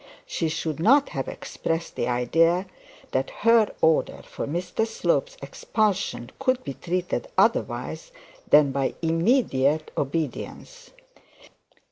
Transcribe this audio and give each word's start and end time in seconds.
She 0.25 0.49
should 0.49 0.79
not 0.79 1.09
have 1.09 1.27
expressed 1.27 1.95
the 1.95 2.07
idea 2.07 2.65
that 3.11 3.29
her 3.41 3.71
order 3.81 4.21
for 4.23 4.47
Mr 4.47 4.87
Slope's 4.87 5.37
expulsion 5.43 6.31
could 6.39 6.63
be 6.63 6.73
treated 6.73 7.27
otherwise 7.37 8.11
than 8.49 8.71
by 8.71 8.95
immediate 9.03 9.91
obedience. 9.95 10.89